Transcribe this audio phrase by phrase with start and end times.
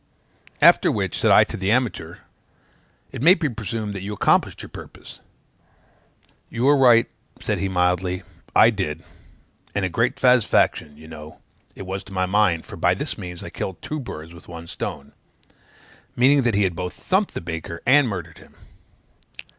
[0.63, 2.15] After which, said I to the amateur,
[3.11, 5.19] "It may be presumed that you accomplished your purpose."
[6.49, 7.05] "You are right,"
[7.39, 8.23] said he mildly,
[8.55, 9.03] "I did;
[9.75, 11.39] and a great satisfaction, you know,
[11.75, 14.65] it was to my mind, for by this means I killed two birds with one
[14.65, 15.11] stone;"
[16.15, 18.55] meaning that he had both thumped the baker and murdered him.